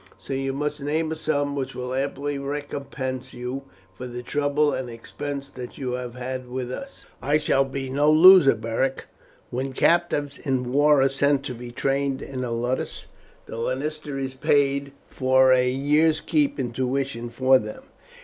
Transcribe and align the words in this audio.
So 0.17 0.33
you 0.33 0.51
must 0.51 0.81
name 0.81 1.11
a 1.11 1.15
sum 1.15 1.55
which 1.55 1.75
will 1.75 1.93
amply 1.93 2.39
recompense 2.39 3.35
you 3.35 3.65
for 3.93 4.07
the 4.07 4.23
trouble 4.23 4.73
and 4.73 4.89
expense 4.89 5.47
that 5.51 5.77
you 5.77 5.91
have 5.91 6.15
had 6.15 6.49
with 6.49 6.71
us." 6.71 7.05
"I 7.21 7.37
shall 7.37 7.63
be 7.63 7.87
no 7.87 8.11
loser, 8.11 8.55
Beric. 8.55 9.05
When 9.51 9.73
captives 9.73 10.39
in 10.39 10.71
war 10.73 11.03
are 11.03 11.07
sent 11.09 11.43
to 11.45 11.53
be 11.53 11.69
trained 11.71 12.23
in 12.23 12.43
a 12.43 12.49
ludus 12.51 13.05
the 13.45 13.57
lanista 13.57 14.17
is 14.19 14.33
paid 14.33 14.91
for 15.05 15.53
a 15.53 15.69
year's 15.69 16.19
keep 16.19 16.57
and 16.57 16.73
tuition 16.73 17.29
for 17.29 17.59
them. 17.59 17.83